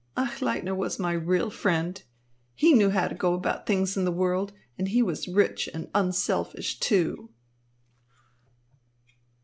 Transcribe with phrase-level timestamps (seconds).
[0.17, 2.01] Achleitner was my real friend.
[2.55, 5.91] He knew how to go about things in the world, and he was rich and
[5.93, 7.29] unselfish, too."